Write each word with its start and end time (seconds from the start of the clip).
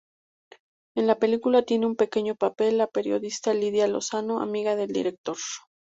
En 0.95 1.05
la 1.05 1.19
película 1.19 1.61
tiene 1.61 1.85
un 1.85 1.95
pequeño 1.95 2.33
papel 2.35 2.79
la 2.79 2.87
periodista 2.87 3.53
Lydia 3.53 3.85
Lozano, 3.87 4.41
amiga 4.41 4.75
del 4.75 4.91
director. 4.91 5.37